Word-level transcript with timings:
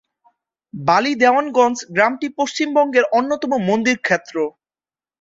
বালি-দেওয়ানগঞ্জ 0.73 1.77
গ্রামটি 1.95 2.27
পশ্চিমবঙ্গের 2.39 3.05
অন্যতম 3.17 3.51
মন্দিরক্ষেত্র। 3.67 4.35